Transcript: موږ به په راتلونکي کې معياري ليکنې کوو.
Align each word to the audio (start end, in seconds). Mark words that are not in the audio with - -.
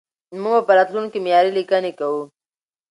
موږ 0.41 0.53
به 0.57 0.61
په 0.67 0.73
راتلونکي 0.77 1.11
کې 1.13 1.23
معياري 1.23 1.51
ليکنې 1.57 1.91
کوو. 1.99 2.21